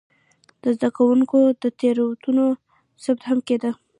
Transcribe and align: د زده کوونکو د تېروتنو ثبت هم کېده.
د 0.61 0.63
زده 0.75 0.89
کوونکو 0.97 1.39
د 1.61 1.63
تېروتنو 1.79 2.45
ثبت 3.03 3.23
هم 3.29 3.39
کېده. 3.47 3.71